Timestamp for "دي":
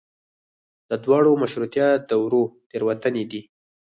3.31-3.41